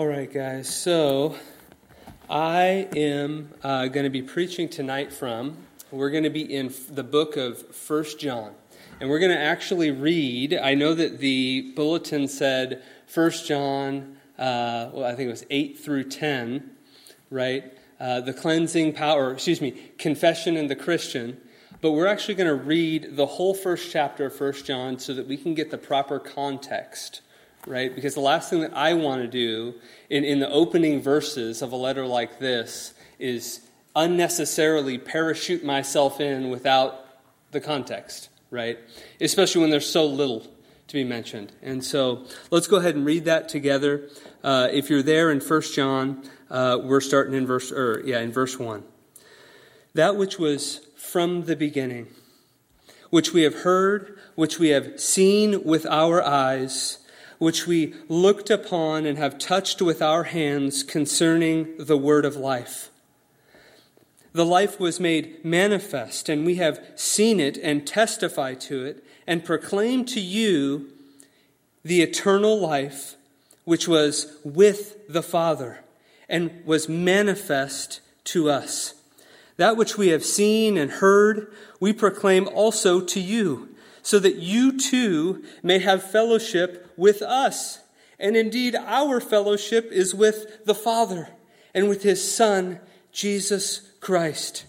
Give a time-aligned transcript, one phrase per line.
[0.00, 0.74] All right, guys.
[0.74, 1.36] So
[2.30, 5.58] I am uh, going to be preaching tonight from,
[5.90, 8.54] we're going to be in the book of First John.
[8.98, 14.88] And we're going to actually read, I know that the bulletin said First John, uh,
[14.94, 16.70] well, I think it was 8 through 10,
[17.28, 17.70] right?
[18.00, 21.38] Uh, the cleansing power, excuse me, confession and the Christian.
[21.82, 25.28] But we're actually going to read the whole first chapter of First John so that
[25.28, 27.20] we can get the proper context
[27.66, 27.94] right?
[27.94, 29.74] Because the last thing that I want to do
[30.08, 33.60] in, in the opening verses of a letter like this is
[33.94, 37.06] unnecessarily parachute myself in without
[37.50, 38.78] the context, right?
[39.20, 40.46] Especially when there's so little
[40.90, 41.52] to be mentioned.
[41.62, 44.08] And so let's go ahead and read that together.
[44.42, 48.32] Uh, if you're there in 1 John, uh, we're starting in verse, or yeah, in
[48.32, 48.82] verse 1.
[49.94, 52.08] That which was from the beginning,
[53.10, 56.98] which we have heard, which we have seen with our eyes,
[57.40, 62.90] which we looked upon and have touched with our hands concerning the word of life.
[64.34, 69.42] The life was made manifest, and we have seen it and testify to it, and
[69.42, 70.92] proclaim to you
[71.82, 73.16] the eternal life
[73.64, 75.80] which was with the Father
[76.28, 78.92] and was manifest to us.
[79.56, 83.70] That which we have seen and heard, we proclaim also to you
[84.10, 87.78] so that you too may have fellowship with us.
[88.18, 91.28] And indeed, our fellowship is with the Father
[91.72, 92.80] and with His Son,
[93.12, 94.64] Jesus Christ.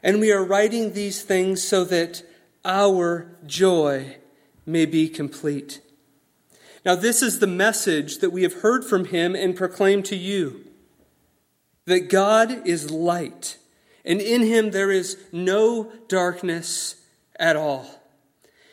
[0.00, 2.22] And we are writing these things so that
[2.64, 4.18] our joy
[4.64, 5.80] may be complete.
[6.86, 10.68] Now, this is the message that we have heard from Him and proclaimed to you
[11.86, 13.58] that God is light,
[14.04, 16.94] and in Him there is no darkness
[17.40, 18.01] at all.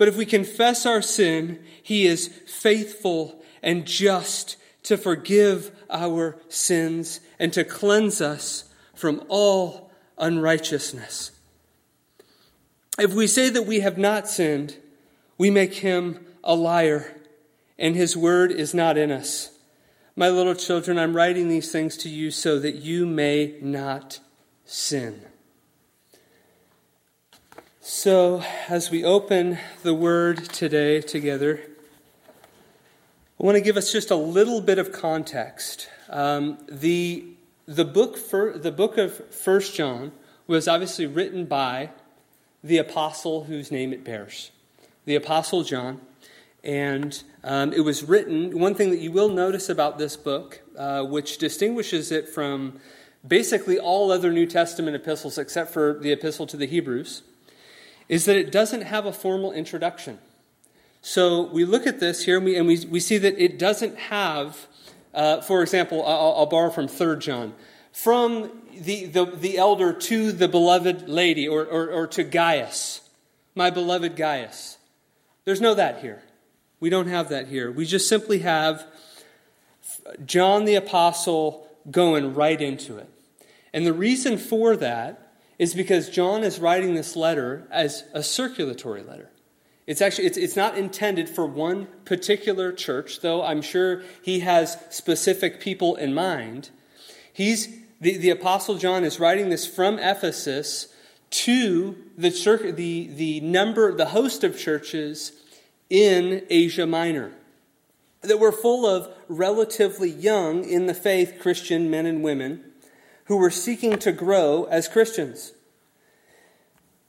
[0.00, 7.20] But if we confess our sin, he is faithful and just to forgive our sins
[7.38, 11.32] and to cleanse us from all unrighteousness.
[12.98, 14.78] If we say that we have not sinned,
[15.36, 17.20] we make him a liar,
[17.78, 19.50] and his word is not in us.
[20.16, 24.20] My little children, I'm writing these things to you so that you may not
[24.64, 25.26] sin.
[27.82, 31.62] So, as we open the Word today together,
[32.28, 35.88] I want to give us just a little bit of context.
[36.10, 37.24] Um, the,
[37.64, 40.12] the, book for, the book of First John
[40.46, 41.88] was obviously written by
[42.62, 44.50] the apostle whose name it bears,
[45.06, 46.02] the Apostle John.
[46.62, 51.02] And um, it was written, one thing that you will notice about this book, uh,
[51.04, 52.78] which distinguishes it from
[53.26, 57.22] basically all other New Testament epistles except for the epistle to the Hebrews
[58.10, 60.18] is that it doesn't have a formal introduction.
[61.00, 63.96] So we look at this here and we, and we, we see that it doesn't
[63.96, 64.66] have,
[65.14, 67.54] uh, for example, I'll, I'll, borrow from 3 John,
[67.92, 73.08] from the, the, the elder to the beloved lady or, or, or to Gaius,
[73.54, 74.78] my beloved Gaius.
[75.44, 76.20] There's no that here.
[76.80, 77.70] We don't have that here.
[77.70, 78.84] We just simply have
[80.26, 83.08] John the Apostle going right into it.
[83.72, 85.29] And the reason for that
[85.60, 89.28] is because John is writing this letter as a circulatory letter.
[89.86, 94.78] It's actually it's, it's not intended for one particular church, though I'm sure he has
[94.88, 96.70] specific people in mind.
[97.30, 97.68] He's
[98.00, 100.94] the, the apostle John is writing this from Ephesus
[101.30, 105.32] to the church, the, the number, the host of churches
[105.90, 107.32] in Asia Minor
[108.22, 112.64] that were full of relatively young in the faith Christian men and women
[113.30, 115.52] who were seeking to grow as Christians.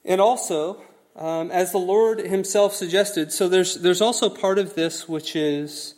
[0.04, 0.80] And also,
[1.16, 5.96] um, as the Lord Himself suggested, so there's, there's also part of this which is,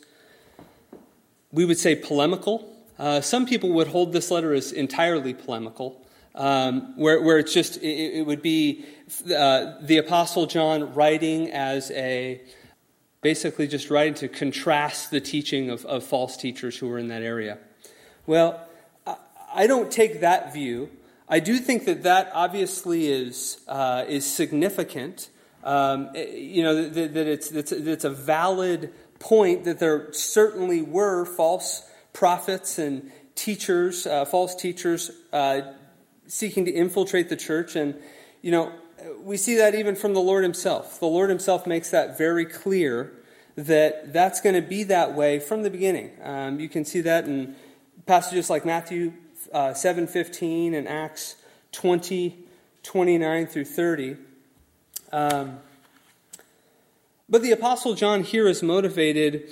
[1.51, 2.75] we would say, polemical.
[2.97, 7.77] Uh, some people would hold this letter as entirely polemical, um, where, where it's just,
[7.83, 8.83] it, it would be
[9.25, 12.41] uh, the Apostle John writing as a,
[13.21, 17.21] basically just writing to contrast the teaching of, of false teachers who were in that
[17.21, 17.59] area.
[18.25, 18.67] Well,
[19.55, 20.89] I don't take that view.
[21.27, 25.29] I do think that that obviously is, uh, is significant.
[25.63, 31.89] Um, eh, you know, that, that it's, a valid point that there certainly were false
[32.13, 35.61] prophets and teachers, uh, false teachers, uh,
[36.27, 37.75] seeking to infiltrate the church.
[37.75, 37.95] And,
[38.41, 38.71] you know,
[39.23, 40.99] we see that even from the Lord Himself.
[40.99, 43.13] The Lord Himself makes that very clear
[43.55, 46.11] that that's going to be that way from the beginning.
[46.21, 47.55] Um, you can see that in
[48.05, 49.13] passages like Matthew
[49.55, 51.37] uh, 7.15 and Acts
[51.71, 52.35] 20,
[52.83, 54.17] 29 through 30.
[55.13, 55.59] Um,
[57.29, 59.49] but the Apostle John here is motivated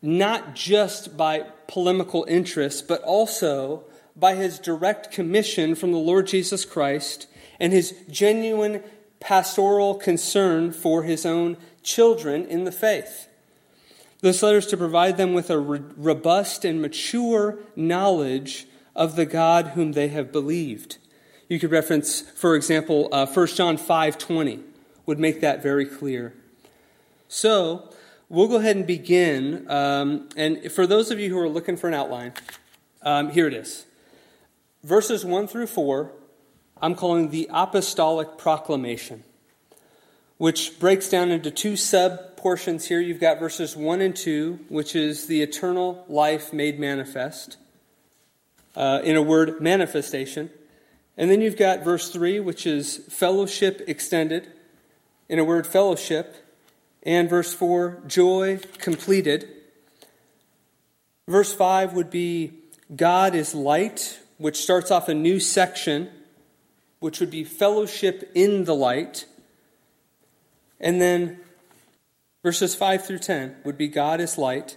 [0.00, 3.82] not just by polemical interests, but also
[4.14, 7.26] by his direct commission from the Lord Jesus Christ
[7.58, 8.80] and his genuine
[9.18, 13.26] pastoral concern for his own children in the faith.
[14.20, 19.68] This letter is to provide them with a robust and mature knowledge of the God
[19.68, 20.96] whom they have believed.
[21.48, 24.62] You could reference, for example, uh, 1 John 5.20
[25.04, 26.34] would make that very clear.
[27.28, 27.92] So,
[28.28, 29.70] we'll go ahead and begin.
[29.70, 32.32] Um, and for those of you who are looking for an outline,
[33.02, 33.84] um, here it is.
[34.82, 36.10] Verses 1 through 4,
[36.80, 39.22] I'm calling the Apostolic Proclamation,
[40.38, 43.00] which breaks down into two sub portions here.
[43.00, 47.56] You've got verses 1 and 2, which is the eternal life made manifest.
[48.76, 50.50] Uh, in a word, manifestation.
[51.16, 54.52] And then you've got verse 3, which is fellowship extended.
[55.28, 56.46] In a word, fellowship
[57.06, 59.48] and verse 4, joy completed.
[61.28, 62.52] Verse 5 would be
[62.94, 66.10] God is light, which starts off a new section,
[66.98, 69.24] which would be fellowship in the light.
[70.80, 71.38] And then
[72.42, 74.76] verses 5 through 10 would be God is light.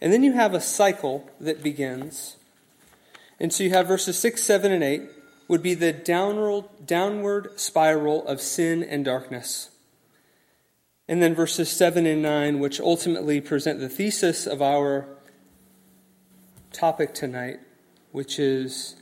[0.00, 2.36] And then you have a cycle that begins.
[3.40, 5.02] And so you have verses 6, 7, and 8
[5.48, 9.70] would be the downward, downward spiral of sin and darkness.
[11.08, 15.08] And then verses 7 and 9, which ultimately present the thesis of our
[16.72, 17.60] topic tonight,
[18.12, 18.96] which is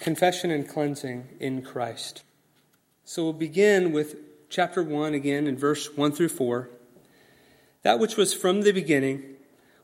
[0.00, 2.22] confession and cleansing in Christ.
[3.04, 4.16] So we'll begin with
[4.48, 6.70] chapter 1 again in verse 1 through 4.
[7.82, 9.36] That which was from the beginning,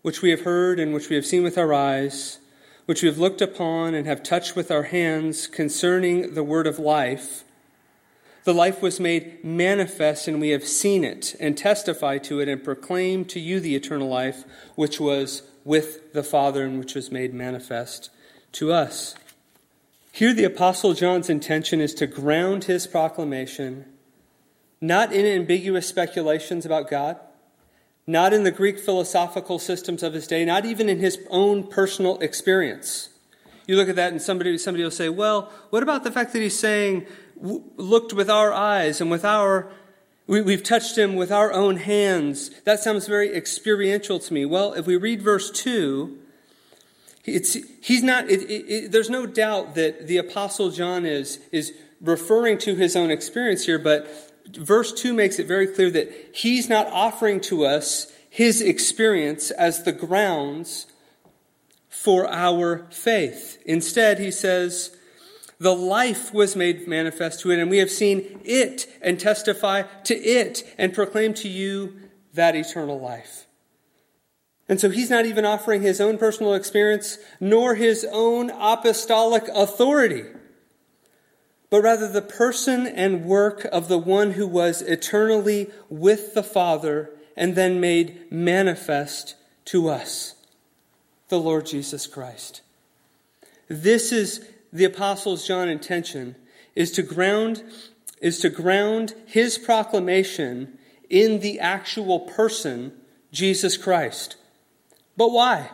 [0.02, 2.38] which we have heard and which we have seen with our eyes,
[2.86, 6.78] which we have looked upon and have touched with our hands concerning the word of
[6.78, 7.44] life.
[8.44, 12.62] The life was made manifest, and we have seen it, and testify to it, and
[12.62, 14.44] proclaim to you the eternal life,
[14.74, 18.10] which was with the Father, and which was made manifest
[18.52, 19.14] to us.
[20.12, 23.86] Here, the Apostle John's intention is to ground his proclamation
[24.84, 27.18] not in ambiguous speculations about God,
[28.06, 32.18] not in the Greek philosophical systems of his day, not even in his own personal
[32.18, 33.08] experience.
[33.66, 36.42] You look at that, and somebody, somebody will say, Well, what about the fact that
[36.42, 37.06] he's saying
[37.36, 39.70] looked with our eyes and with our
[40.26, 42.48] we, have touched him with our own hands.
[42.62, 44.46] That sounds very experiential to me.
[44.46, 46.18] Well, if we read verse 2,
[47.26, 51.74] it's, he's not, it, it, it, there's no doubt that the Apostle John is, is
[52.00, 56.68] referring to his own experience here, but verse 2 makes it very clear that he's
[56.68, 60.86] not offering to us his experience as the grounds
[61.88, 63.58] for our faith.
[63.64, 64.96] Instead, he says,
[65.58, 70.14] the life was made manifest to it, and we have seen it and testify to
[70.14, 71.94] it and proclaim to you
[72.34, 73.46] that eternal life.
[74.68, 80.24] And so he's not even offering his own personal experience nor his own apostolic authority,
[81.74, 87.10] but rather the person and work of the one who was eternally with the Father
[87.36, 90.36] and then made manifest to us,
[91.30, 92.60] the Lord Jesus Christ.
[93.66, 96.36] This is the apostles John intention
[96.76, 97.64] is to ground
[98.20, 100.78] is to ground his proclamation
[101.10, 102.92] in the actual person
[103.32, 104.36] Jesus Christ.
[105.16, 105.70] But why?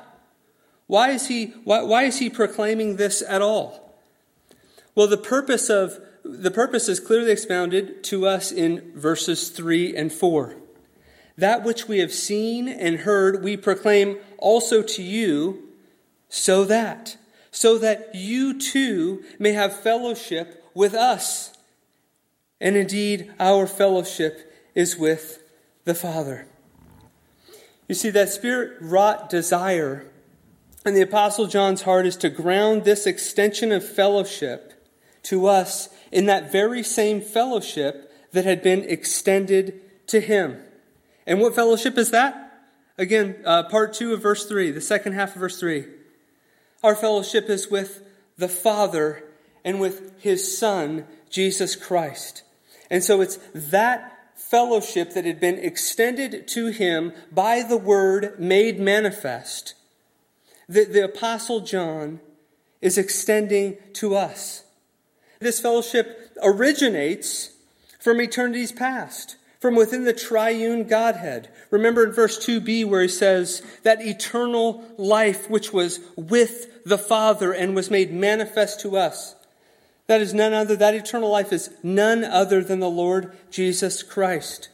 [0.87, 3.90] Why is he why, why is he proclaiming this at all?
[4.95, 10.13] Well, the purpose of the purpose is clearly expounded to us in verses 3 and
[10.13, 10.57] 4.
[11.39, 15.69] That which we have seen and heard we proclaim also to you
[16.29, 17.17] so that
[17.51, 21.53] so that you too may have fellowship with us.
[22.61, 25.43] And indeed, our fellowship is with
[25.85, 26.47] the Father.
[27.89, 30.07] You see, that spirit wrought desire
[30.87, 34.80] in the Apostle John's heart is to ground this extension of fellowship
[35.25, 40.59] to us in that very same fellowship that had been extended to him.
[41.27, 42.47] And what fellowship is that?
[42.99, 45.87] Again, uh, part two of verse three, the second half of verse three.
[46.83, 48.03] Our fellowship is with
[48.37, 49.25] the Father
[49.65, 52.43] and with His Son, Jesus Christ.
[52.91, 58.81] And so it's that fellowship that had been extended to him by the Word made
[58.81, 59.75] manifest
[60.69, 62.21] that the Apostle John
[62.81, 64.65] is extending to us.
[65.41, 67.53] This fellowship originates
[67.99, 71.49] from eternity's past, from within the triune Godhead.
[71.71, 77.53] Remember in verse 2b where he says, that eternal life which was with the Father
[77.53, 79.35] and was made manifest to us.
[80.07, 84.69] That is none other, that eternal life is none other than the Lord Jesus Christ.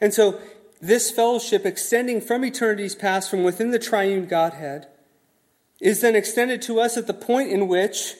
[0.00, 0.40] And so,
[0.80, 4.86] this fellowship extending from eternity's past, from within the triune Godhead,
[5.80, 8.14] is then extended to us at the point in which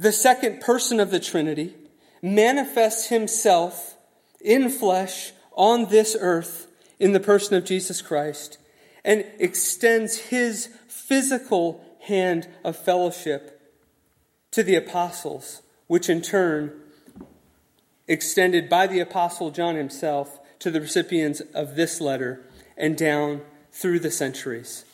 [0.00, 1.74] the second person of the Trinity
[2.22, 3.96] manifests himself
[4.40, 8.56] in flesh on this earth in the person of Jesus Christ
[9.04, 13.60] and extends his physical hand of fellowship
[14.52, 16.72] to the apostles, which in turn
[18.08, 22.40] extended by the apostle John himself to the recipients of this letter
[22.74, 24.86] and down through the centuries.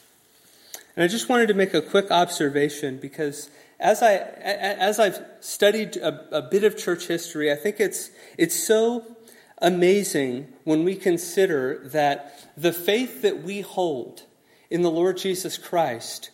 [0.97, 5.97] And I just wanted to make a quick observation because as I as I've studied
[5.97, 9.17] a, a, bit of church history, I think it's it's so
[9.59, 14.23] amazing when we consider that the faith that we hold
[14.71, 16.31] in the Lord Jesus Christ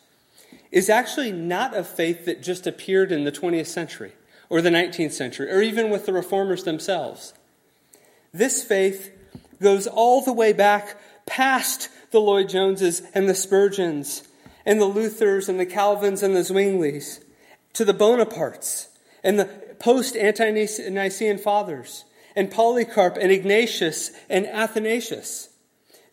[0.70, 4.12] is actually not a faith that just appeared in the 20th century
[4.48, 7.34] or the 19th century or even with the reformers themselves.
[8.32, 9.12] This faith
[9.60, 14.26] goes all the way back past the Lloyd Joneses and the Spurgeons
[14.64, 17.22] and the Luthers and the Calvins and the Zwinglies,
[17.74, 18.88] to the Bonapartes
[19.22, 19.46] and the
[19.78, 22.04] post Ante-Nicene fathers,
[22.36, 25.50] and Polycarp and Ignatius and Athanasius.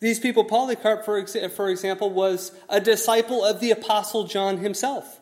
[0.00, 5.20] These people, Polycarp, for, ex- for example, was a disciple of the Apostle John himself.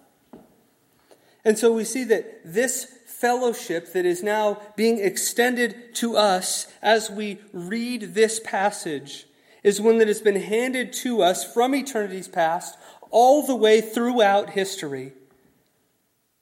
[1.45, 7.11] And so we see that this fellowship that is now being extended to us as
[7.11, 9.27] we read this passage
[9.63, 12.79] is one that has been handed to us from eternity's past
[13.11, 15.13] all the way throughout history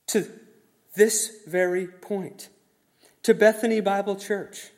[0.07, 0.27] to
[0.95, 2.49] this very point,
[3.23, 4.71] to Bethany Bible Church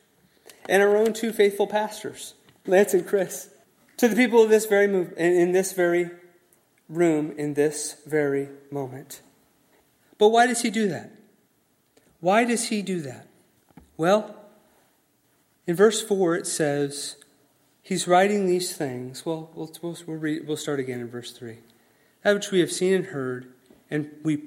[0.68, 2.34] and our own two faithful pastors,
[2.66, 3.50] Lance and Chris,
[3.96, 6.10] to the people of this very move, in this very
[6.90, 9.22] room in this very moment.
[10.18, 11.12] But why does he do that?
[12.18, 13.28] Why does he do that?
[13.96, 14.36] Well,
[15.66, 17.16] in verse 4 it says,
[17.82, 19.24] He's writing these things.
[19.24, 21.58] Well, we'll, we'll, read, we'll start again in verse 3
[22.22, 23.50] that which we have seen and heard,
[23.90, 24.46] and we,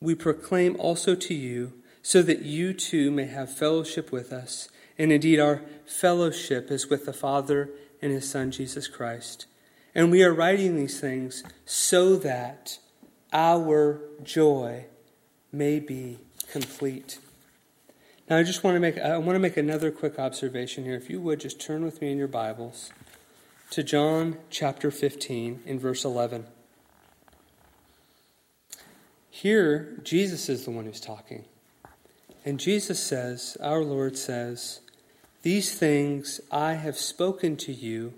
[0.00, 1.72] we proclaim also to you,
[2.02, 4.68] so that you too may have fellowship with us.
[4.98, 9.46] And indeed, our fellowship is with the Father and His Son, Jesus Christ.
[9.94, 12.78] And we are writing these things so that
[13.32, 14.86] our joy
[15.50, 16.18] may be
[16.52, 17.18] complete.
[18.28, 20.96] Now, I just want to make, I want to make another quick observation here.
[20.96, 22.92] If you would, just turn with me in your Bibles
[23.70, 26.46] to John chapter 15 in verse 11.
[29.36, 31.44] Here, Jesus is the one who's talking.
[32.46, 34.80] And Jesus says, our Lord says,
[35.42, 38.14] These things I have spoken to you,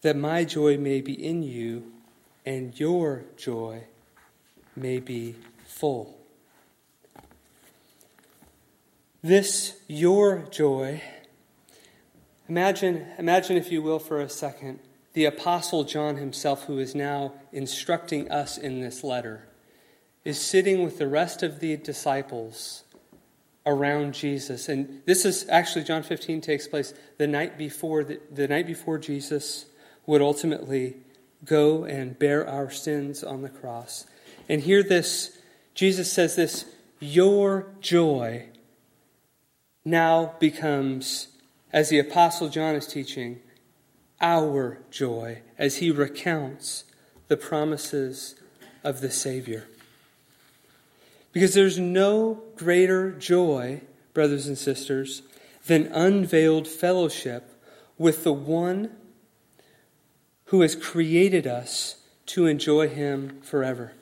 [0.00, 1.92] that my joy may be in you,
[2.46, 3.84] and your joy
[4.74, 5.34] may be
[5.66, 6.18] full.
[9.22, 11.02] This, your joy,
[12.48, 14.78] Imagine, imagine, if you will, for a second,
[15.12, 19.49] the Apostle John himself, who is now instructing us in this letter,
[20.24, 22.84] is sitting with the rest of the disciples
[23.66, 24.68] around Jesus.
[24.68, 28.98] And this is actually, John 15 takes place the night before, the, the night before
[28.98, 29.66] Jesus
[30.06, 30.96] would ultimately
[31.44, 34.06] go and bear our sins on the cross.
[34.48, 35.38] And hear this
[35.74, 36.66] Jesus says this
[36.98, 38.46] Your joy
[39.84, 41.28] now becomes
[41.72, 43.40] as the Apostle John is teaching,
[44.20, 46.84] our joy as he recounts
[47.28, 48.34] the promises
[48.82, 49.68] of the Savior.
[51.32, 53.82] Because there's no greater joy,
[54.12, 55.22] brothers and sisters,
[55.66, 57.62] than unveiled fellowship
[57.98, 58.90] with the one
[60.46, 61.96] who has created us
[62.26, 63.92] to enjoy him forever.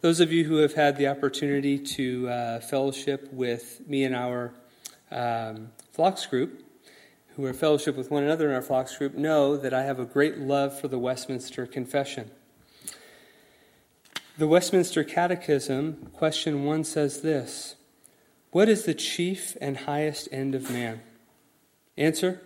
[0.00, 4.52] Those of you who have had the opportunity to uh, fellowship with me and our
[5.10, 6.64] um, flocks group,
[7.36, 10.04] who are fellowship with one another in our flocks group know that I have a
[10.04, 12.30] great love for the Westminster Confession.
[14.40, 17.76] The Westminster Catechism, question 1 says this
[18.52, 21.02] What is the chief and highest end of man?
[21.98, 22.40] Answer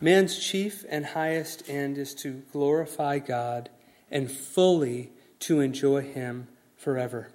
[0.00, 3.70] Man's chief and highest end is to glorify God
[4.08, 6.46] and fully to enjoy Him
[6.76, 7.32] forever.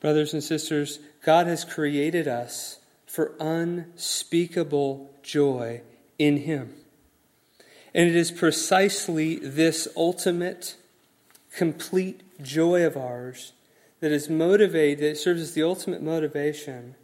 [0.00, 5.82] Brothers and sisters, God has created us for unspeakable joy
[6.18, 6.72] in Him.
[7.94, 10.76] And it is precisely this ultimate
[11.56, 13.54] complete joy of ours
[14.00, 16.94] that is motivated, that serves as the ultimate motivation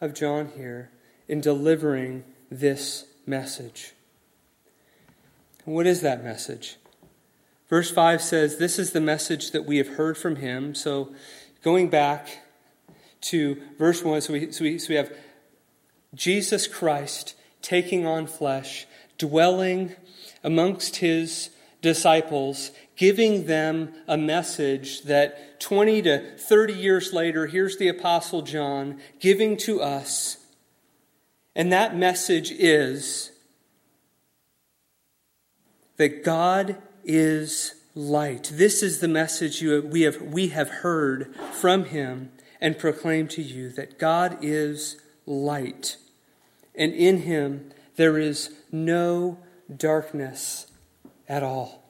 [0.00, 0.90] of John here
[1.28, 3.92] in delivering this message.
[5.64, 6.76] what is that message?
[7.70, 10.74] Verse 5 says, This is the message that we have heard from him.
[10.74, 11.14] So
[11.62, 12.42] going back
[13.22, 15.16] to verse 1, so we, so we, so we have
[16.12, 19.94] Jesus Christ taking on flesh, dwelling
[20.42, 27.88] amongst his disciples, giving them a message that 20 to 30 years later, here's the
[27.88, 30.36] Apostle John giving to us.
[31.56, 33.32] And that message is
[35.96, 38.52] that God is light.
[38.54, 42.30] This is the message you, we, have, we have heard from him
[42.60, 45.96] and proclaimed to you that God is light,
[46.76, 49.38] and in him there is no
[49.76, 50.68] darkness
[51.28, 51.81] at all.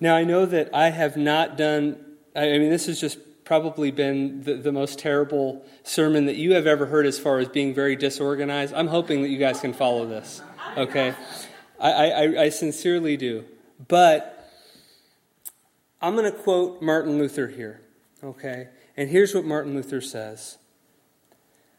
[0.00, 4.42] Now, I know that I have not done, I mean, this has just probably been
[4.42, 7.96] the, the most terrible sermon that you have ever heard as far as being very
[7.96, 8.74] disorganized.
[8.74, 10.42] I'm hoping that you guys can follow this,
[10.76, 11.14] okay?
[11.80, 13.44] I, I, I sincerely do.
[13.88, 14.50] But
[16.00, 17.80] I'm going to quote Martin Luther here,
[18.22, 18.68] okay?
[18.96, 20.58] And here's what Martin Luther says.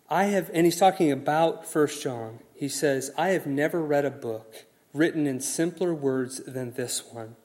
[0.09, 2.39] I have, and he's talking about First John.
[2.55, 7.35] He says, I have never read a book written in simpler words than this one,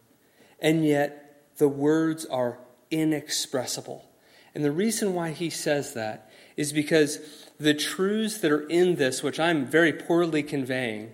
[0.65, 2.59] and yet the words are
[2.91, 4.09] inexpressible.
[4.55, 7.19] And the reason why he says that is because
[7.61, 11.13] the truths that are in this, which I'm very poorly conveying,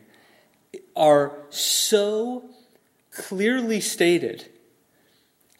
[0.94, 2.48] are so
[3.10, 4.48] clearly stated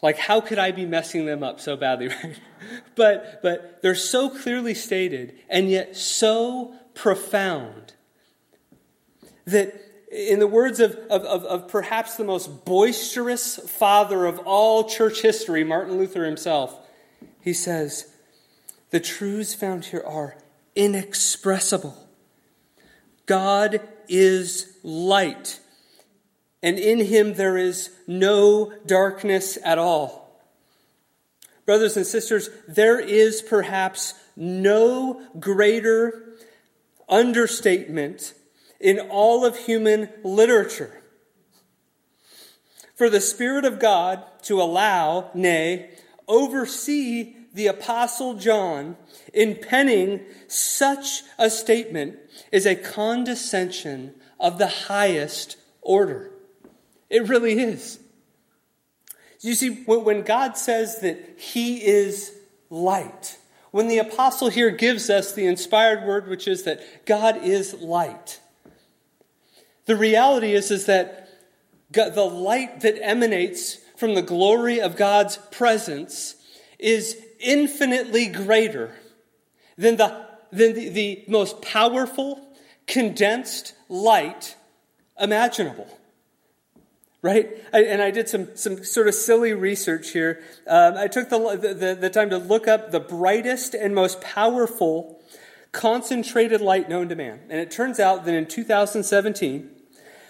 [0.01, 2.39] like, how could I be messing them up so badly, right?
[2.95, 7.93] but, but they're so clearly stated and yet so profound
[9.45, 14.83] that, in the words of, of, of, of perhaps the most boisterous father of all
[14.83, 16.77] church history, Martin Luther himself,
[17.39, 18.13] he says,
[18.89, 20.35] The truths found here are
[20.75, 21.97] inexpressible.
[23.25, 25.61] God is light
[26.63, 30.39] and in him there is no darkness at all.
[31.65, 36.35] Brothers and sisters, there is perhaps no greater
[37.09, 38.33] understatement
[38.81, 41.01] in all of human literature.
[42.95, 45.91] For the Spirit of God to allow, nay,
[46.27, 48.95] oversee the Apostle John
[49.33, 52.17] in penning such a statement
[52.51, 56.31] is a condescension of the highest order.
[57.09, 57.99] It really is.
[59.41, 62.31] You see, when God says that He is
[62.69, 63.37] light,
[63.71, 68.40] when the apostle here gives us the inspired word, which is that God is light,
[69.85, 71.29] the reality is, is that
[71.91, 76.35] the light that emanates from the glory of God's presence
[76.79, 78.95] is infinitely greater
[79.77, 82.55] than the, than the, the most powerful,
[82.87, 84.55] condensed light
[85.19, 85.87] imaginable
[87.21, 87.49] right?
[87.71, 90.41] I, and I did some, some sort of silly research here.
[90.67, 95.20] Um, I took the, the, the time to look up the brightest and most powerful
[95.71, 97.41] concentrated light known to man.
[97.49, 99.69] And it turns out that in 2017,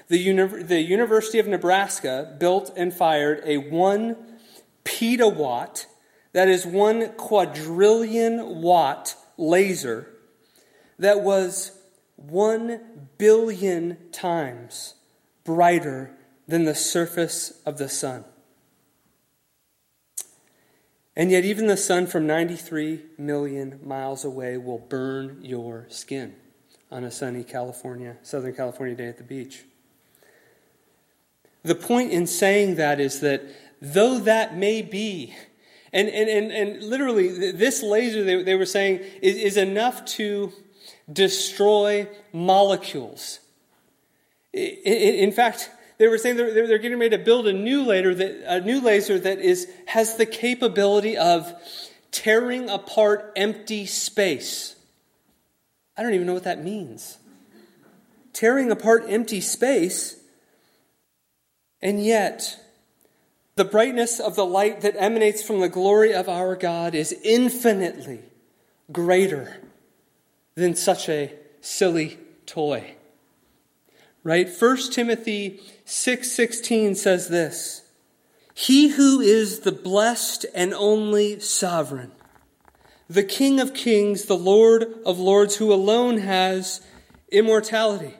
[0.07, 4.15] the, uni- the University of Nebraska built and fired a one
[4.83, 5.85] petawatt,
[6.33, 10.07] that is one quadrillion watt laser
[11.01, 11.71] that was
[12.15, 12.79] one
[13.17, 14.93] billion times
[15.43, 16.15] brighter
[16.47, 18.23] than the surface of the sun.
[21.15, 26.35] And yet, even the sun from 93 million miles away will burn your skin
[26.89, 29.63] on a sunny California, Southern California day at the beach.
[31.63, 33.43] The point in saying that is that
[33.81, 35.35] though that may be,
[35.93, 40.53] and, and, and, and literally, this laser, they, they were saying, is, is enough to
[41.11, 43.39] destroy molecules.
[44.53, 45.69] In fact,
[46.01, 48.81] they were saying they're, they're getting ready to build a new laser that a new
[48.81, 51.53] laser that is has the capability of
[52.09, 54.75] tearing apart empty space.
[55.95, 57.19] I don't even know what that means.
[58.33, 60.19] Tearing apart empty space,
[61.83, 62.59] and yet
[63.53, 68.21] the brightness of the light that emanates from the glory of our God is infinitely
[68.91, 69.57] greater
[70.55, 72.95] than such a silly toy.
[74.23, 74.47] Right?
[74.47, 77.81] 1 Timothy 6:16 says this:
[78.53, 82.11] He who is the blessed and only sovereign,
[83.09, 86.81] the King of kings, the Lord of lords, who alone has
[87.31, 88.13] immortality,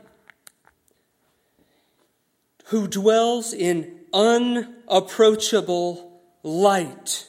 [2.66, 7.28] who dwells in unapproachable light,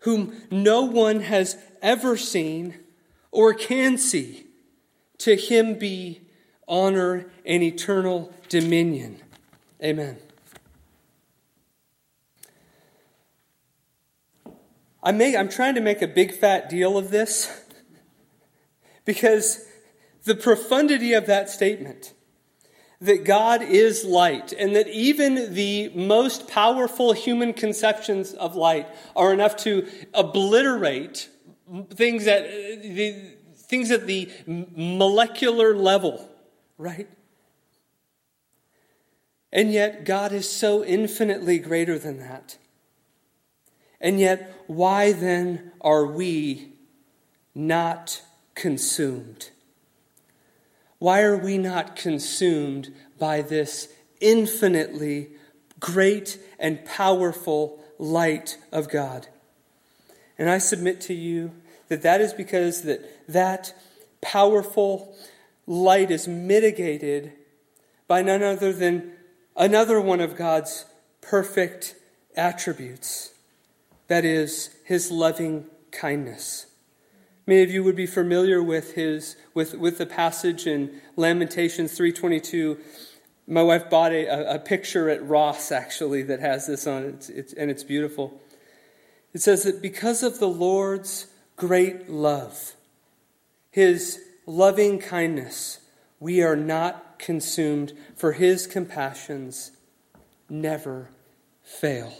[0.00, 2.78] whom no one has ever seen
[3.30, 4.46] or can see.
[5.18, 6.22] To him be
[6.70, 9.20] honor and eternal dominion.
[9.82, 10.16] Amen.
[15.02, 17.64] I make, I'm trying to make a big fat deal of this
[19.04, 19.66] because
[20.24, 22.14] the profundity of that statement
[23.00, 29.32] that God is light and that even the most powerful human conceptions of light are
[29.32, 31.28] enough to obliterate
[31.94, 32.44] things at
[32.82, 36.28] the things at the molecular level,
[36.80, 37.08] right?
[39.52, 42.56] And yet God is so infinitely greater than that.
[44.00, 46.72] And yet, why then are we
[47.54, 48.22] not
[48.54, 49.50] consumed?
[50.98, 53.88] Why are we not consumed by this
[54.20, 55.30] infinitely
[55.78, 59.26] great and powerful light of God?
[60.38, 61.52] And I submit to you
[61.88, 63.74] that that is because that, that
[64.22, 65.14] powerful
[65.70, 67.32] light is mitigated
[68.08, 69.12] by none other than
[69.56, 70.84] another one of God's
[71.20, 71.94] perfect
[72.34, 73.32] attributes
[74.08, 76.66] that is, his loving kindness.
[77.46, 82.76] Many of you would be familiar with his with, with the passage in Lamentations 322.
[83.46, 87.52] My wife bought a, a picture at Ross actually that has this on it, it's,
[87.52, 88.40] and it's beautiful.
[89.32, 92.72] It says that because of the Lord's great love,
[93.70, 95.78] his loving kindness,
[96.18, 99.70] we are not consumed, for his compassions
[100.48, 101.10] never
[101.62, 102.12] fail.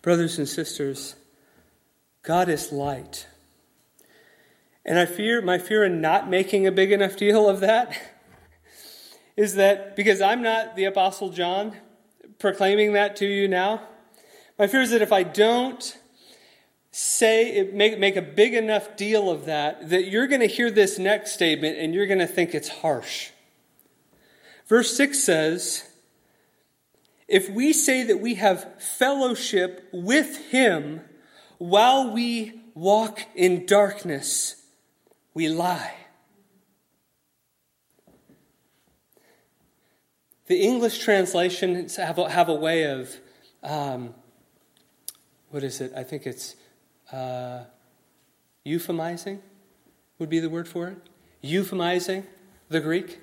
[0.00, 1.16] Brothers and sisters,
[2.22, 3.26] God is light.
[4.86, 8.00] And I fear, my fear in not making a big enough deal of that
[9.36, 11.76] is that because I'm not the Apostle John
[12.38, 13.82] proclaiming that to you now,
[14.58, 15.99] my fear is that if I don't
[16.92, 20.98] say, make, make a big enough deal of that, that you're going to hear this
[20.98, 23.30] next statement and you're going to think it's harsh.
[24.66, 25.88] Verse 6 says,
[27.28, 31.02] if we say that we have fellowship with Him
[31.58, 34.56] while we walk in darkness,
[35.32, 35.94] we lie.
[40.46, 43.16] The English translations have a, have a way of,
[43.62, 44.14] um,
[45.50, 45.92] what is it?
[45.96, 46.56] I think it's
[47.12, 47.64] uh,
[48.66, 49.40] euphemizing,
[50.18, 50.98] would be the word for it.
[51.42, 52.24] Euphemizing
[52.68, 53.20] the Greek.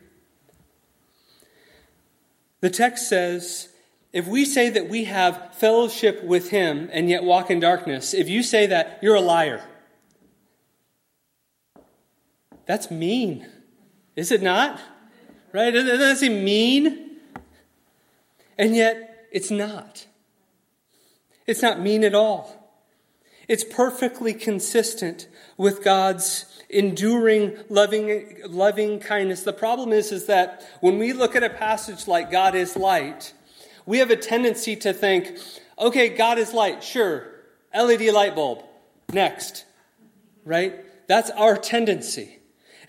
[2.59, 3.69] The text says,
[4.11, 8.27] if we say that we have fellowship with him and yet walk in darkness, if
[8.27, 9.63] you say that, you're a liar.
[12.65, 13.47] That's mean.
[14.15, 14.81] Is it not?
[15.53, 15.71] Right?
[15.71, 17.17] Doesn't that seem mean?
[18.57, 20.07] And yet, it's not.
[21.45, 22.56] It's not mean at all.
[23.47, 29.43] It's perfectly consistent with God's enduring, loving, loving kindness.
[29.43, 33.33] The problem is, is that when we look at a passage like God is light,
[33.85, 35.37] we have a tendency to think,
[35.79, 37.27] okay, God is light, sure,
[37.73, 38.63] LED light bulb,
[39.13, 39.65] next,
[40.43, 40.75] right?
[41.07, 42.39] That's our tendency.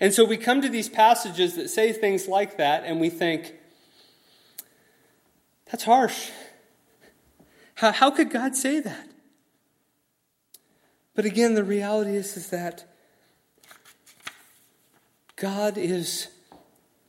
[0.01, 3.53] And so we come to these passages that say things like that, and we think,
[5.71, 6.31] that's harsh.
[7.75, 9.08] How, how could God say that?
[11.19, 12.85] But again, the reality is, is that
[15.35, 16.29] God is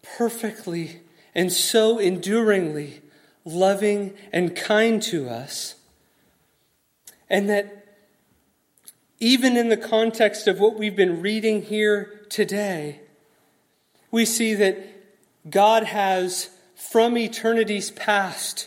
[0.03, 3.03] perfectly and so enduringly
[3.45, 5.77] loving, and kind to us.
[7.29, 7.87] And that
[9.21, 13.03] even in the context of what we've been reading here today,
[14.11, 14.77] we see that
[15.49, 18.67] God has, from eternity's past,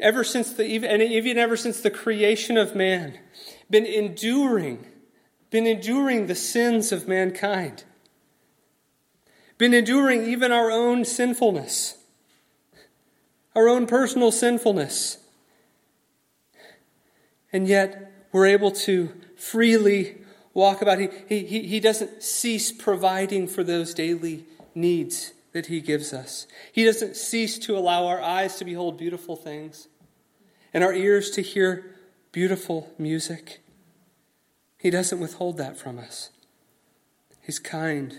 [0.00, 3.16] ever since the, and even ever since the creation of man,
[3.72, 4.86] been enduring,
[5.50, 7.82] been enduring the sins of mankind,
[9.58, 11.96] been enduring even our own sinfulness
[13.54, 15.18] our own personal sinfulness.
[17.52, 20.22] And yet, we're able to freely
[20.54, 20.98] walk about.
[20.98, 26.46] He, he, he doesn't cease providing for those daily needs that He gives us.
[26.72, 29.88] He doesn't cease to allow our eyes to behold beautiful things
[30.72, 31.94] and our ears to hear
[32.32, 33.61] beautiful music.
[34.82, 36.30] He doesn't withhold that from us.
[37.40, 38.16] He's kind.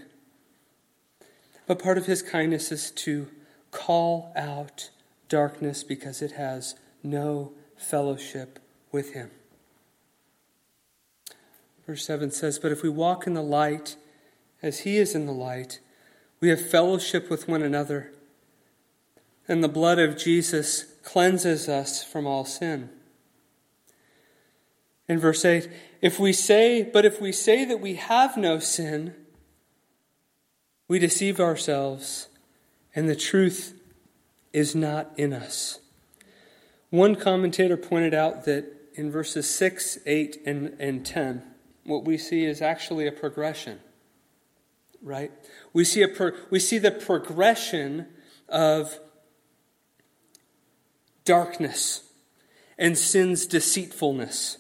[1.68, 3.28] But part of His kindness is to
[3.72, 4.92] call out
[5.28, 8.60] darkness because it has no fellowship
[8.94, 9.32] with him.
[11.86, 13.98] Verse 7 says, But if we walk in the light
[14.62, 15.80] as he is in the light,
[16.40, 18.14] we have fellowship with one another.
[19.48, 22.90] And the blood of Jesus cleanses us from all sin.
[25.10, 25.68] In verse 8,
[26.04, 29.16] if we say, but if we say that we have no sin,
[30.90, 32.28] we deceive ourselves,
[32.94, 33.80] and the truth
[34.52, 35.80] is not in us.
[36.90, 41.42] One commentator pointed out that in verses 6, 8, and, and 10,
[41.86, 43.80] what we see is actually a progression,
[45.02, 45.32] right?
[45.72, 48.08] We see, a pro- we see the progression
[48.50, 49.00] of
[51.24, 52.04] darkness
[52.78, 54.58] and sin's deceitfulness.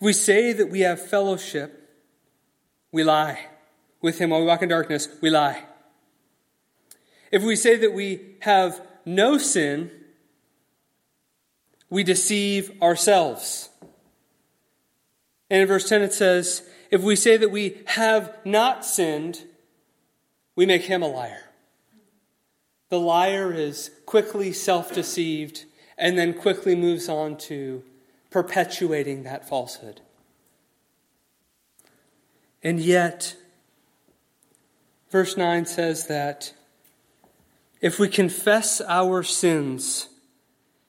[0.00, 1.90] If we say that we have fellowship,
[2.90, 3.48] we lie.
[4.00, 5.62] With him while we walk in darkness, we lie.
[7.30, 9.90] If we say that we have no sin,
[11.90, 13.68] we deceive ourselves.
[15.50, 19.44] And in verse 10 it says, If we say that we have not sinned,
[20.56, 21.50] we make him a liar.
[22.88, 25.66] The liar is quickly self deceived
[25.98, 27.84] and then quickly moves on to
[28.30, 30.00] perpetuating that falsehood.
[32.62, 33.36] And yet,
[35.10, 36.54] verse 9 says that
[37.80, 40.08] if we confess our sins,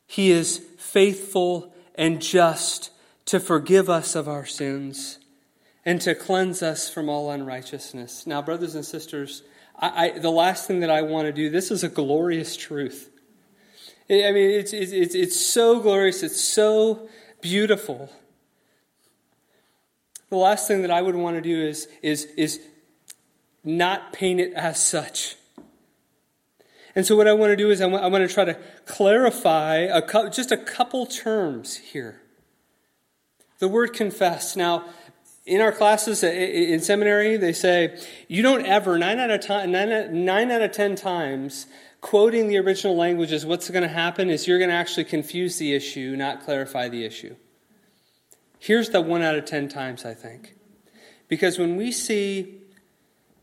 [0.05, 2.91] he is faithful and just
[3.25, 5.17] to forgive us of our sins
[5.85, 8.27] and to cleanse us from all unrighteousness.
[8.27, 9.43] Now, brothers and sisters,
[9.77, 13.09] I, I, the last thing that I want to do, this is a glorious truth.
[14.09, 17.07] I mean, it's, it's, it's so glorious, it's so
[17.41, 18.11] beautiful.
[20.29, 22.61] The last thing that I would want to do is, is, is
[23.63, 25.35] not paint it as such.
[26.95, 28.57] And so, what I want to do is, I want, I want to try to
[28.85, 32.21] clarify a, just a couple terms here.
[33.59, 34.55] The word confess.
[34.55, 34.85] Now,
[35.45, 40.51] in our classes in seminary, they say you don't ever, nine out of, nine, nine
[40.51, 41.65] out of ten times,
[42.01, 45.73] quoting the original languages, what's going to happen is you're going to actually confuse the
[45.73, 47.35] issue, not clarify the issue.
[48.59, 50.55] Here's the one out of ten times, I think.
[51.27, 52.57] Because when we see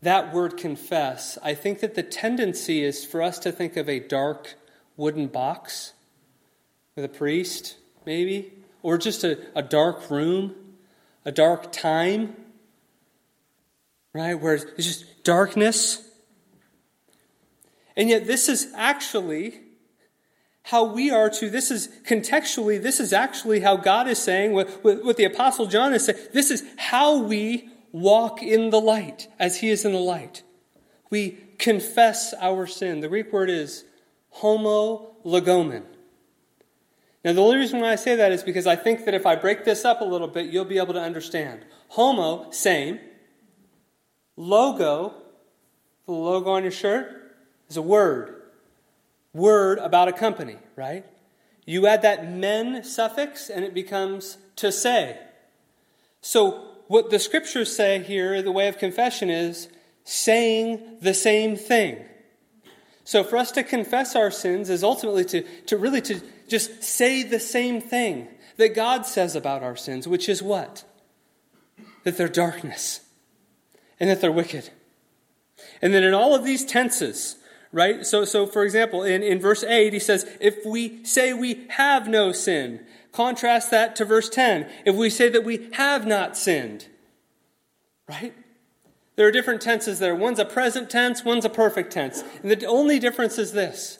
[0.01, 3.99] that word confess, I think that the tendency is for us to think of a
[3.99, 4.55] dark
[4.95, 5.93] wooden box
[6.95, 10.55] with a priest, maybe, or just a, a dark room,
[11.25, 12.35] a dark time,
[14.13, 16.08] right, where it's just darkness.
[17.99, 19.59] And yet, this is actually
[20.63, 24.81] how we are to, this is contextually, this is actually how God is saying, what,
[24.85, 29.59] what the Apostle John is saying, this is how we walk in the light as
[29.59, 30.43] he is in the light.
[31.09, 33.01] We confess our sin.
[33.01, 33.83] The Greek word is
[34.37, 35.83] homologomen.
[37.25, 39.35] Now, the only reason why I say that is because I think that if I
[39.35, 41.65] break this up a little bit, you'll be able to understand.
[41.89, 42.97] Homo, same.
[44.37, 45.15] Logo,
[46.05, 47.18] the logo on your shirt,
[47.69, 48.35] is a word.
[49.33, 51.05] Word about a company, right?
[51.65, 55.19] You add that men suffix and it becomes to say.
[56.21, 59.69] So what the scriptures say here, the way of confession is
[60.03, 62.03] saying the same thing.
[63.03, 67.23] So for us to confess our sins is ultimately to, to really to just say
[67.23, 68.27] the same thing
[68.57, 70.83] that God says about our sins, which is what?
[72.03, 73.01] That they're darkness
[73.99, 74.69] and that they're wicked.
[75.81, 77.35] And then in all of these tenses,
[77.71, 78.05] right?
[78.05, 82.07] So, so for example, in, in verse 8, he says, if we say we have
[82.07, 84.69] no sin, Contrast that to verse 10.
[84.85, 86.87] If we say that we have not sinned,
[88.07, 88.33] right?
[89.15, 90.15] There are different tenses there.
[90.15, 92.23] One's a present tense, one's a perfect tense.
[92.41, 93.99] And the only difference is this.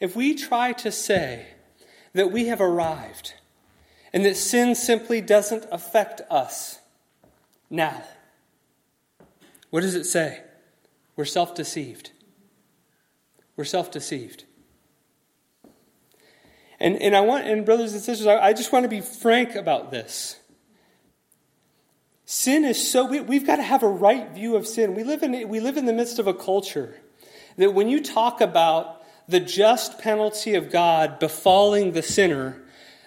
[0.00, 1.48] If we try to say
[2.12, 3.34] that we have arrived
[4.12, 6.78] and that sin simply doesn't affect us
[7.70, 8.04] now,
[9.70, 10.42] what does it say?
[11.16, 12.12] We're self deceived.
[13.56, 14.44] We're self deceived.
[16.80, 19.54] And, and I want, and brothers and sisters, I, I just want to be frank
[19.54, 20.40] about this.
[22.24, 24.94] Sin is so, we, we've got to have a right view of sin.
[24.94, 27.00] We live, in, we live in the midst of a culture
[27.56, 32.62] that when you talk about the just penalty of God befalling the sinner,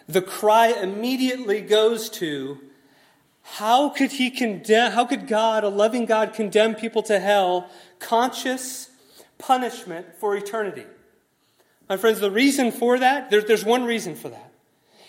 [0.07, 2.61] the cry immediately goes to
[3.41, 8.89] how could he condemn, how could God, a loving God, condemn people to hell, conscious
[9.37, 10.85] punishment for eternity?
[11.89, 14.51] My friends, the reason for that, there, there's one reason for that.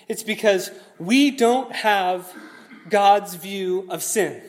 [0.09, 2.33] It's because we don't have
[2.89, 4.43] God's view of sin.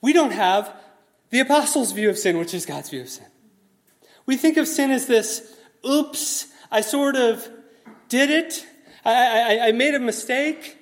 [0.00, 0.74] We don't have
[1.30, 3.26] the apostles' view of sin, which is God's view of sin.
[4.26, 7.48] We think of sin as this oops, I sort of
[8.08, 8.66] did it,
[9.04, 10.78] I, I, I made a mistake.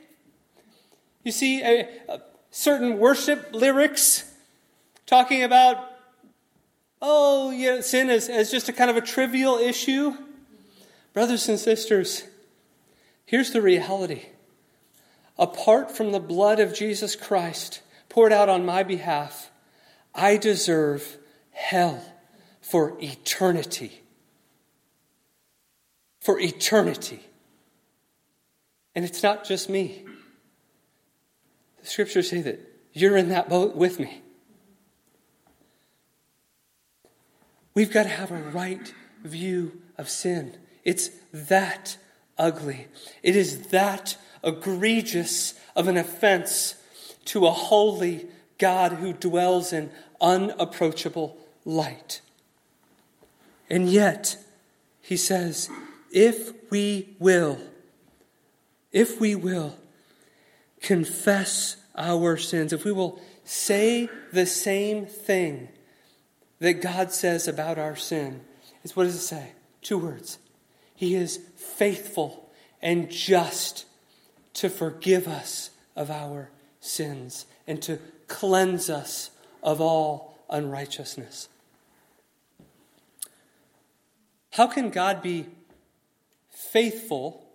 [1.24, 4.30] You see, a, a certain worship lyrics
[5.06, 5.89] talking about
[7.02, 10.14] oh, you know, sin is, as just a kind of a trivial issue.
[11.12, 12.24] Brothers and sisters,
[13.24, 14.26] here's the reality.
[15.38, 19.50] Apart from the blood of Jesus Christ poured out on my behalf,
[20.14, 21.16] I deserve
[21.52, 22.04] hell
[22.60, 24.02] for eternity.
[26.20, 27.20] For eternity.
[28.94, 30.04] And it's not just me.
[31.80, 32.60] The scriptures say that
[32.92, 34.22] you're in that boat with me.
[37.74, 40.56] We've got to have a right view of sin.
[40.84, 41.96] It's that
[42.38, 42.86] ugly.
[43.22, 46.74] It is that egregious of an offense
[47.26, 48.26] to a holy
[48.58, 52.20] God who dwells in unapproachable light.
[53.68, 54.36] And yet,
[55.00, 55.70] he says,
[56.10, 57.58] if we will,
[58.90, 59.76] if we will
[60.82, 65.68] confess our sins, if we will say the same thing
[66.60, 68.42] that God says about our sin,
[68.84, 69.52] is what does it say?
[69.82, 70.38] Two words.
[70.94, 72.50] He is faithful
[72.82, 73.86] and just
[74.54, 79.30] to forgive us of our sins and to cleanse us
[79.62, 81.48] of all unrighteousness.
[84.52, 85.46] How can God be
[86.50, 87.46] faithful?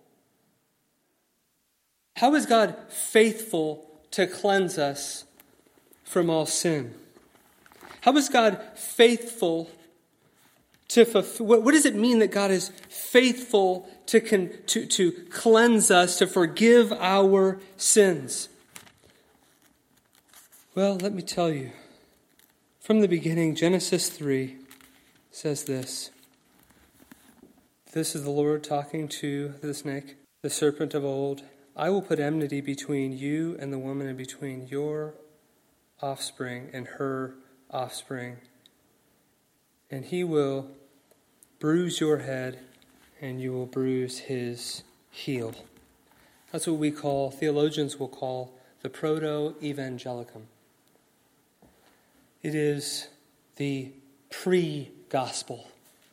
[2.16, 5.24] How is God faithful to cleanse us
[6.04, 6.94] from all sin?
[8.06, 9.68] How is God faithful
[10.88, 11.46] to fulfill?
[11.46, 16.16] What, what does it mean that God is faithful to, con, to, to cleanse us,
[16.18, 18.48] to forgive our sins?
[20.76, 21.72] Well, let me tell you.
[22.78, 24.56] From the beginning, Genesis 3
[25.32, 26.12] says this.
[27.92, 31.42] This is the Lord talking to the snake, the serpent of old.
[31.74, 35.14] I will put enmity between you and the woman, and between your
[36.00, 37.34] offspring and her
[37.70, 38.36] offspring.
[39.90, 40.68] And he will
[41.58, 42.58] bruise your head,
[43.20, 45.54] and you will bruise his heel.
[46.52, 48.52] That's what we call, theologians will call,
[48.82, 50.42] the proto evangelium.
[52.42, 53.08] It is
[53.56, 53.90] the
[54.30, 55.66] pre gospel,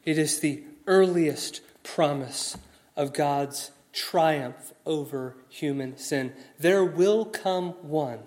[0.06, 2.58] it is the earliest promise
[2.96, 6.34] of God's triumph over human sin.
[6.60, 8.20] There will come one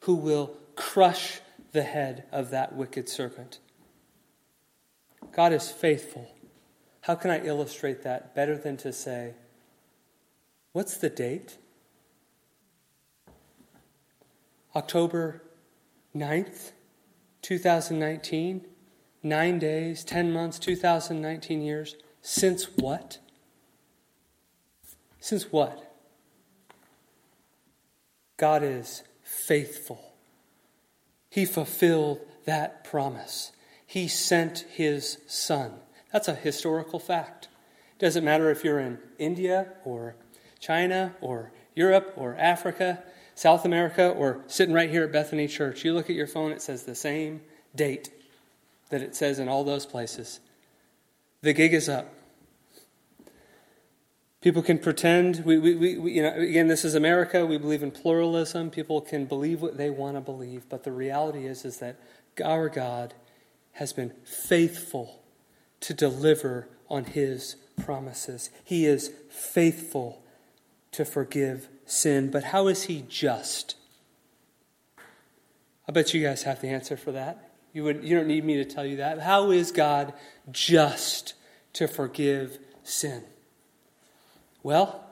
[0.00, 1.40] who will crush
[1.74, 3.58] the head of that wicked serpent.
[5.32, 6.30] God is faithful.
[7.02, 9.34] How can I illustrate that better than to say,
[10.72, 11.58] what's the date?
[14.74, 15.42] October
[16.16, 16.70] 9th,
[17.42, 18.66] 2019?
[19.22, 21.96] Nine days, 10 months, 2019 years.
[22.20, 23.18] Since what?
[25.18, 25.92] Since what?
[28.36, 30.13] God is faithful.
[31.34, 33.50] He fulfilled that promise.
[33.84, 35.72] He sent his son.
[36.12, 37.48] That's a historical fact.
[37.98, 40.14] Doesn't matter if you're in India or
[40.60, 43.02] China or Europe or Africa,
[43.34, 45.84] South America, or sitting right here at Bethany Church.
[45.84, 47.40] You look at your phone, it says the same
[47.74, 48.10] date
[48.90, 50.38] that it says in all those places.
[51.42, 52.14] The gig is up.
[54.44, 55.42] People can pretend.
[55.46, 57.46] We, we, we, you know, again, this is America.
[57.46, 58.68] We believe in pluralism.
[58.68, 61.96] People can believe what they want to believe, but the reality is, is that
[62.44, 63.14] our God
[63.72, 65.22] has been faithful
[65.80, 68.50] to deliver on His promises.
[68.62, 70.22] He is faithful
[70.92, 72.30] to forgive sin.
[72.30, 73.76] But how is He just?
[75.88, 77.50] I bet you guys have the answer for that.
[77.72, 79.20] You, would, you don't need me to tell you that.
[79.20, 80.12] How is God
[80.50, 81.32] just
[81.72, 83.24] to forgive sin?
[84.64, 85.04] Well,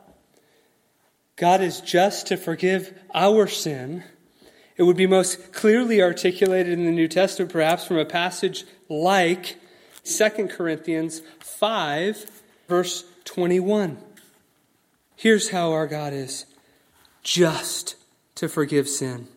[1.37, 4.03] God is just to forgive our sin.
[4.79, 9.59] It would be most clearly articulated in the New Testament, perhaps from a passage like
[10.05, 12.31] 2 Corinthians 5,
[12.67, 13.99] verse 21.
[15.17, 16.47] Here's how our God is
[17.23, 17.97] just
[18.37, 19.29] to forgive sin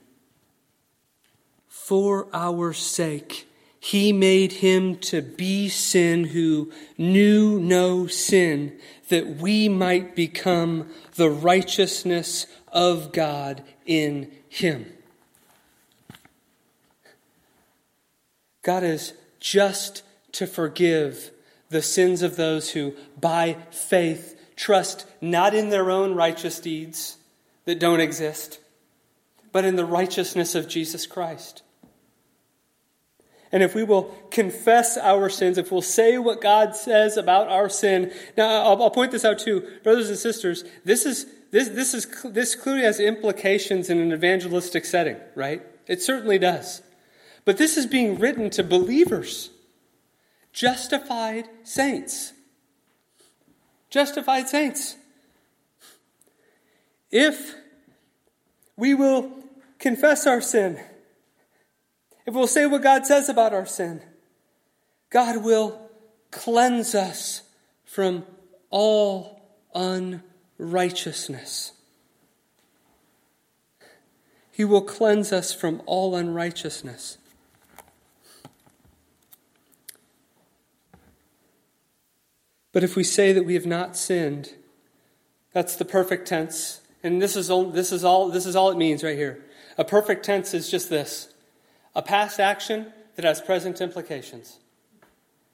[1.68, 3.49] for our sake.
[3.86, 8.79] He made him to be sin who knew no sin,
[9.09, 14.91] that we might become the righteousness of God in him.
[18.63, 21.29] God is just to forgive
[21.69, 27.17] the sins of those who, by faith, trust not in their own righteous deeds
[27.65, 28.59] that don't exist,
[29.51, 31.61] but in the righteousness of Jesus Christ.
[33.52, 37.70] And if we will confess our sins, if we'll say what God says about our
[37.70, 40.64] sin, now I'll, I'll point this out too, brothers and sisters.
[40.84, 45.62] This is this this is this clearly has implications in an evangelistic setting, right?
[45.88, 46.82] It certainly does.
[47.46, 49.52] But this is being written to believers,
[50.52, 52.34] justified saints.
[53.91, 54.98] Justified saints.
[57.12, 57.56] If
[58.76, 59.32] we will
[59.80, 60.80] confess our sin,
[62.26, 64.01] if we'll say what God says about our sin,
[65.09, 65.89] God will
[66.32, 67.43] cleanse us
[67.86, 68.26] from
[68.69, 69.41] all
[69.73, 71.71] unrighteousness.
[74.51, 77.17] He will cleanse us from all unrighteousness.
[82.71, 84.53] But if we say that we have not sinned,
[85.53, 86.82] that's the perfect tense.
[87.03, 89.43] And this is all, this is all, this is all it means right here.
[89.78, 91.34] A perfect tense is just this
[91.96, 94.60] a past action that has present implications.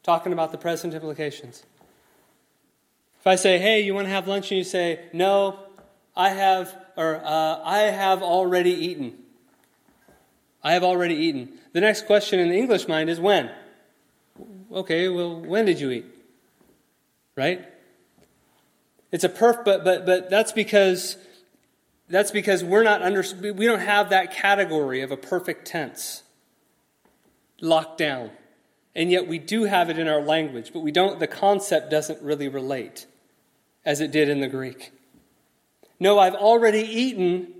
[0.03, 1.63] Talking about the present implications.
[3.19, 4.49] If I say, hey, you want to have lunch?
[4.49, 5.59] And you say, no,
[6.15, 9.17] I have, or uh, I have already eaten.
[10.63, 11.59] I have already eaten.
[11.73, 13.51] The next question in the English mind is when?
[14.71, 16.05] Okay, well, when did you eat?
[17.35, 17.67] Right?
[19.11, 21.17] It's a perf, but, but, but that's because
[22.09, 23.23] that's because we're not under,
[23.53, 26.23] we don't have that category of a perfect tense
[27.61, 28.31] locked down.
[28.93, 32.21] And yet we do have it in our language, but we don't, the concept doesn't
[32.21, 33.05] really relate
[33.85, 34.91] as it did in the Greek.
[35.99, 37.53] No, I've already eaten,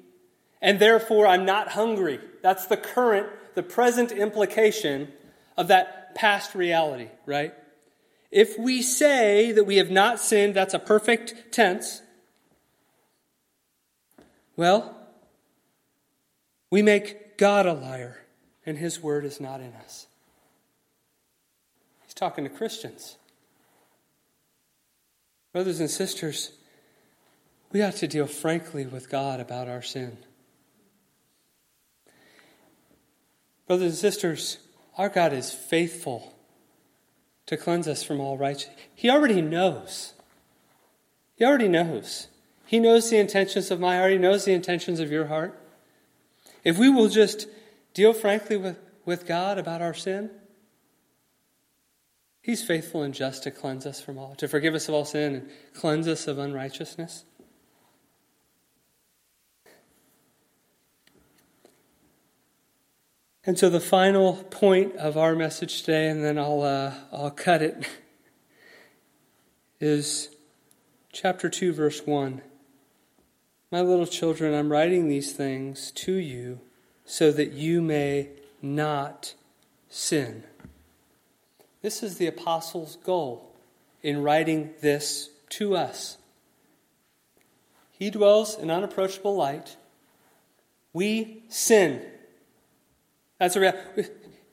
[0.62, 2.20] and therefore I'm not hungry.
[2.42, 5.12] That's the current, the present implication
[5.58, 7.54] of that past reality, right?
[8.32, 12.02] If we say that we have not sinned, that's a perfect tense.
[14.56, 14.98] Well,
[16.70, 18.18] we make God a liar,
[18.66, 20.08] and his word is not in us.
[22.04, 23.18] He's talking to Christians.
[25.54, 26.52] Brothers and sisters,
[27.72, 30.18] we ought to deal frankly with God about our sin.
[33.68, 34.58] Brothers and sisters,
[34.98, 36.36] our God is faithful
[37.46, 38.78] to cleanse us from all righteousness.
[38.94, 40.14] He already knows.
[41.36, 42.28] He already knows.
[42.66, 44.12] He knows the intentions of my heart.
[44.12, 45.58] He knows the intentions of your heart.
[46.64, 47.48] If we will just
[47.94, 50.30] deal frankly with, with God about our sin,
[52.42, 55.36] He's faithful and just to cleanse us from all, to forgive us of all sin
[55.36, 57.24] and cleanse us of unrighteousness.
[63.44, 67.62] And so the final point of our message today, and then I'll, uh, I'll cut
[67.62, 67.88] it,
[69.80, 70.30] is
[71.12, 72.42] chapter 2, verse 1.
[73.72, 76.60] My little children, I'm writing these things to you
[77.06, 78.30] so that you may
[78.62, 79.34] not
[79.90, 80.44] sin.
[81.82, 83.52] This is the apostles' goal
[84.02, 86.18] in writing this to us.
[87.92, 89.78] He dwells in unapproachable light.
[90.94, 92.04] We sin.
[93.40, 93.74] That's a real.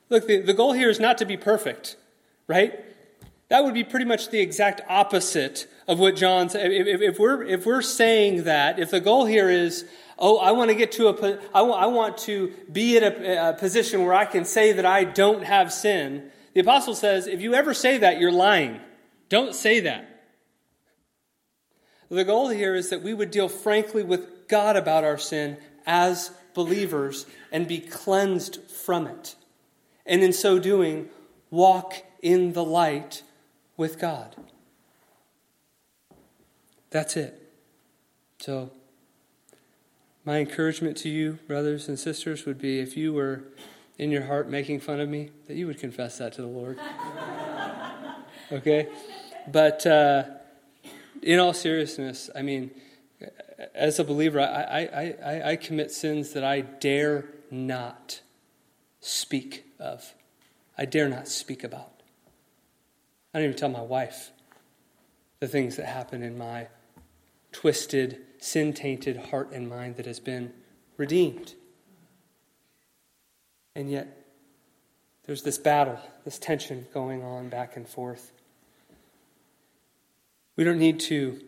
[0.09, 1.95] Look, the, the goal here is not to be perfect,
[2.47, 2.83] right?
[3.49, 6.51] That would be pretty much the exact opposite of what John's.
[6.51, 6.71] said.
[6.71, 9.85] If, if, we're, if we're saying that, if the goal here is,
[10.19, 13.49] oh, I want to get to a, I want, I want to be in a,
[13.49, 17.41] a position where I can say that I don't have sin, the apostle says, if
[17.41, 18.79] you ever say that, you're lying.
[19.29, 20.05] Don't say that.
[22.09, 26.31] The goal here is that we would deal frankly with God about our sin as
[26.53, 29.35] believers and be cleansed from it.
[30.05, 31.09] And in so doing,
[31.51, 33.21] walk in the light
[33.77, 34.35] with God.
[36.89, 37.35] That's it.
[38.39, 38.71] So,
[40.25, 43.43] my encouragement to you, brothers and sisters, would be if you were
[43.97, 46.79] in your heart making fun of me, that you would confess that to the Lord.
[48.51, 48.87] okay?
[49.51, 50.23] But uh,
[51.21, 52.71] in all seriousness, I mean,
[53.73, 58.21] as a believer, I, I, I, I commit sins that I dare not
[59.01, 60.13] speak of.
[60.77, 61.91] I dare not speak about.
[63.33, 64.31] I don't even tell my wife
[65.39, 66.67] the things that happen in my
[67.51, 70.53] twisted, sin tainted heart and mind that has been
[70.97, 71.53] redeemed.
[73.75, 74.25] And yet,
[75.25, 78.31] there's this battle, this tension going on back and forth.
[80.55, 81.39] We don't need to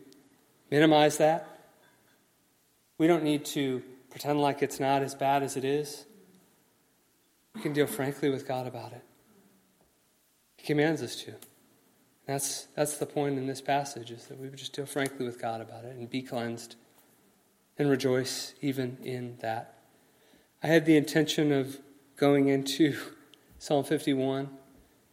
[0.70, 1.48] minimize that.
[2.98, 6.06] We don't need to pretend like it's not as bad as it is.
[7.56, 9.04] We can deal frankly with God about it.
[10.58, 11.34] He commands us to.
[12.28, 15.42] That's, that's the point in this passage, is that we would just deal frankly with
[15.42, 16.76] God about it and be cleansed
[17.78, 19.76] and rejoice even in that.
[20.63, 21.80] I had the intention of
[22.17, 22.97] going into
[23.57, 24.49] Psalm 51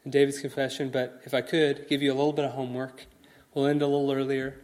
[0.05, 3.07] and David's confession, but if I could, give you a little bit of homework.
[3.55, 4.61] We'll end a little earlier.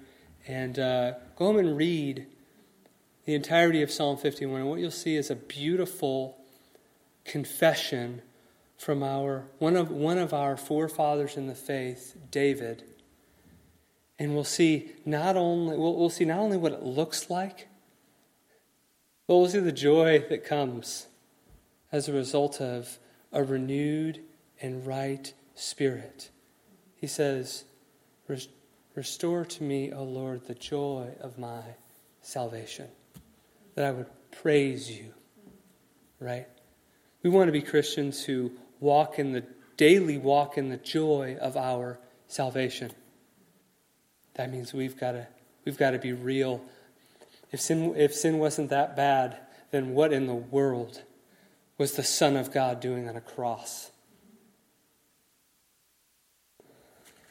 [0.46, 2.26] And uh, go home and read
[3.24, 4.60] the entirety of Psalm 51.
[4.60, 6.38] And what you'll see is a beautiful
[7.24, 8.22] confession
[8.76, 12.84] from our one of one of our forefathers in the faith, David.
[14.18, 17.68] And we'll see not only we'll, we'll see not only what it looks like,
[19.28, 21.06] we'll see the joy that comes
[21.92, 22.98] as a result of
[23.32, 24.20] a renewed
[24.60, 26.30] and right spirit.
[26.96, 27.64] He says,
[28.94, 31.62] Restore to me, O Lord, the joy of my
[32.22, 32.88] salvation,
[33.74, 35.12] that I would praise you.
[36.20, 36.46] Right?
[37.22, 39.44] We want to be Christians who walk in the
[39.76, 41.98] daily walk in the joy of our
[42.28, 42.92] salvation.
[44.34, 45.26] That means we've got to
[45.64, 46.62] we've got to be real.
[47.54, 49.36] If sin if sin wasn't that bad,
[49.70, 51.02] then what in the world
[51.78, 53.92] was the Son of God doing on a cross?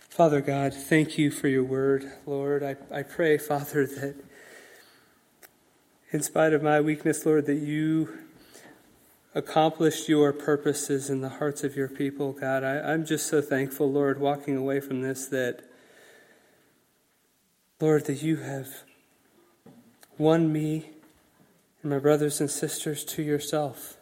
[0.08, 2.64] Father God, thank you for your word, Lord.
[2.64, 4.16] I, I pray, Father, that
[6.14, 8.18] in spite of my weakness, Lord, that you
[9.36, 12.64] accomplished your purposes in the hearts of your people, God.
[12.64, 15.70] I, I'm just so thankful, Lord, walking away from this, that,
[17.82, 18.70] Lord, that you have
[20.24, 20.90] won me
[21.82, 23.98] and my brothers and sisters to yourself.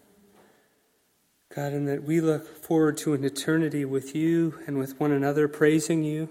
[1.54, 5.48] God, and that we look forward to an eternity with you and with one another,
[5.48, 6.30] praising you,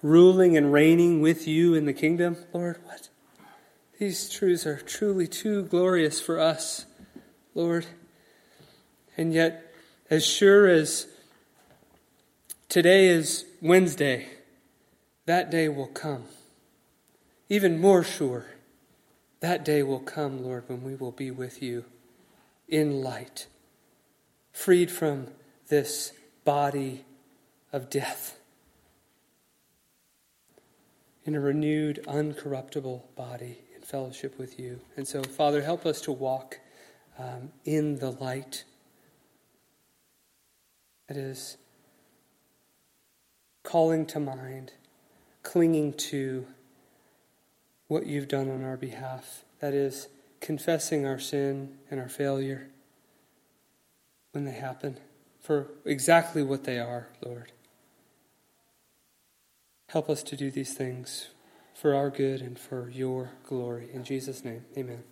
[0.00, 2.36] ruling and reigning with you in the kingdom.
[2.54, 3.08] Lord, what?
[3.98, 6.86] These truths are truly too glorious for us,
[7.54, 7.86] Lord.
[9.16, 9.72] And yet,
[10.08, 11.06] as sure as
[12.68, 14.28] today is Wednesday,
[15.26, 16.24] that day will come.
[17.48, 18.46] Even more sure,
[19.40, 21.84] that day will come, Lord, when we will be with you
[22.68, 23.46] in light
[24.54, 25.26] freed from
[25.68, 26.12] this
[26.44, 27.04] body
[27.72, 28.38] of death
[31.24, 34.80] in a renewed, uncorruptible body in fellowship with you.
[34.96, 36.60] And so, Father, help us to walk
[37.18, 38.64] um, in the light.
[41.08, 41.56] That is,
[43.62, 44.72] calling to mind,
[45.42, 46.46] clinging to
[47.94, 49.44] what you've done on our behalf.
[49.60, 50.08] That is,
[50.40, 52.66] confessing our sin and our failure
[54.32, 54.98] when they happen
[55.40, 57.52] for exactly what they are, Lord.
[59.90, 61.28] Help us to do these things
[61.72, 63.88] for our good and for your glory.
[63.92, 65.04] In Jesus' name, amen.